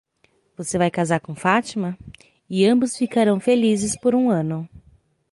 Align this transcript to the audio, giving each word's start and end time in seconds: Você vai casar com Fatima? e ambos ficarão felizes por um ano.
Você 0.57 0.79
vai 0.79 0.89
casar 0.89 1.19
com 1.19 1.35
Fatima? 1.35 1.95
e 2.49 2.65
ambos 2.65 2.97
ficarão 2.97 3.39
felizes 3.39 3.95
por 3.95 4.15
um 4.15 4.31
ano. 4.31 4.67